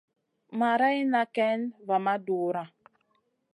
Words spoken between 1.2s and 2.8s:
kayn va ma dura.